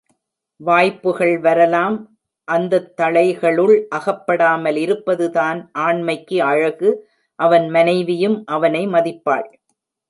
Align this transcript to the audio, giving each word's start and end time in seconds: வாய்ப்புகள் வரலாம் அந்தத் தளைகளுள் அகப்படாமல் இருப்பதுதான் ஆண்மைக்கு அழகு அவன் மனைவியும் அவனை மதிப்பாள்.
வாய்ப்புகள் 0.59 1.39
வரலாம் 1.39 1.97
அந்தத் 2.47 3.01
தளைகளுள் 3.01 3.75
அகப்படாமல் 3.95 4.75
இருப்பதுதான் 4.75 5.71
ஆண்மைக்கு 5.79 6.39
அழகு 6.41 6.91
அவன் 7.39 7.69
மனைவியும் 7.69 8.43
அவனை 8.47 8.87
மதிப்பாள். 8.87 9.47